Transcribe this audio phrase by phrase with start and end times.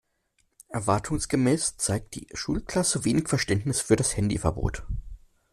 [0.69, 4.81] Erwartungsgemäß zeigt die Schulklasse wenig Verständnis für das Handyverbot.